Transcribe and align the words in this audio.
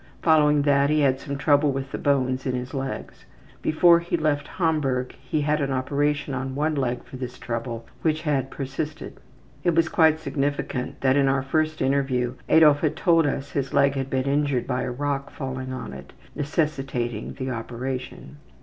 Following 0.23 0.63
that 0.63 0.89
he 0.89 1.01
had 1.01 1.19
some 1.19 1.37
trouble 1.37 1.71
with 1.71 1.91
the 1.91 1.99
bones 1.99 2.47
in 2.47 2.55
his 2.55 2.73
legs. 2.73 3.25
Before 3.61 3.99
he 3.99 4.17
left 4.17 4.47
Hamburg 4.47 5.13
he 5.21 5.41
had 5.41 5.61
an 5.61 5.71
operation 5.71 6.33
on 6.33 6.55
one 6.55 6.73
leg 6.73 7.03
for 7.03 7.17
this 7.17 7.37
trouble 7.37 7.85
which 8.01 8.23
had 8.23 8.49
persisted. 8.49 9.19
(It 9.63 9.75
was 9.75 9.89
quite 9.89 10.17
significant 10.19 11.01
that 11.01 11.17
in 11.17 11.27
our 11.27 11.43
first 11.43 11.83
interview 11.83 12.33
Adolf 12.49 12.79
had 12.79 12.95
told 12.95 13.27
us 13.27 13.51
his 13.51 13.75
leg 13.75 13.93
had 13.93 14.09
been 14.09 14.23
injured 14.25 14.65
by 14.65 14.81
a 14.81 14.89
rock 14.91 15.29
falling 15.29 15.71
on 15.71 15.93
it, 15.93 16.13
necessitating 16.33 17.33
the 17.33 17.51
operation.) 17.51 18.37